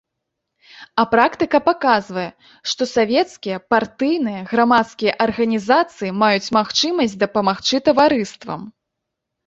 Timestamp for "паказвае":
1.67-2.23